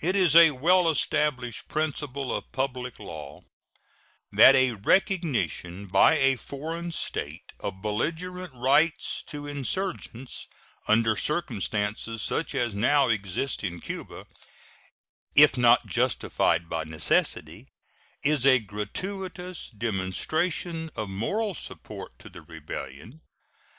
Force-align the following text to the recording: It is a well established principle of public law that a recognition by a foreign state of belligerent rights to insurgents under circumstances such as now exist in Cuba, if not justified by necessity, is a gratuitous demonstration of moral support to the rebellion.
It 0.00 0.16
is 0.16 0.34
a 0.34 0.52
well 0.52 0.88
established 0.88 1.68
principle 1.68 2.34
of 2.34 2.52
public 2.52 2.98
law 2.98 3.42
that 4.32 4.54
a 4.54 4.72
recognition 4.72 5.88
by 5.88 6.14
a 6.16 6.36
foreign 6.36 6.90
state 6.90 7.52
of 7.60 7.82
belligerent 7.82 8.54
rights 8.54 9.22
to 9.24 9.46
insurgents 9.46 10.48
under 10.86 11.16
circumstances 11.16 12.22
such 12.22 12.54
as 12.54 12.74
now 12.74 13.08
exist 13.10 13.62
in 13.62 13.82
Cuba, 13.82 14.26
if 15.34 15.58
not 15.58 15.86
justified 15.86 16.70
by 16.70 16.84
necessity, 16.84 17.68
is 18.22 18.46
a 18.46 18.60
gratuitous 18.60 19.68
demonstration 19.68 20.90
of 20.96 21.10
moral 21.10 21.52
support 21.52 22.18
to 22.20 22.30
the 22.30 22.40
rebellion. 22.40 23.20